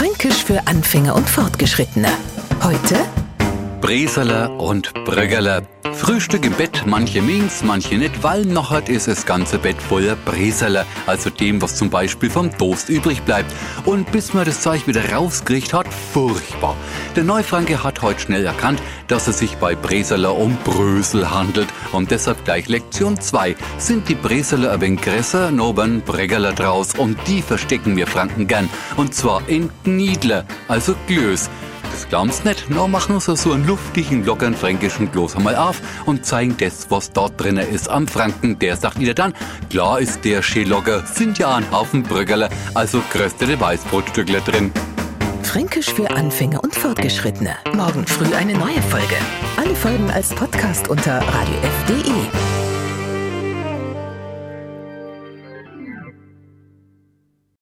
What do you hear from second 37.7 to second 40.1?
am Franken. Der sagt wieder dann, klar